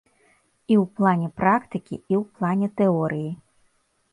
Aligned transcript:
І 0.71 0.77
ў 0.83 0.85
плане 0.99 1.27
практыкі, 1.41 1.93
і 1.93 2.13
ў 2.21 2.41
плане 2.41 2.67
тэорыі. 2.83 3.29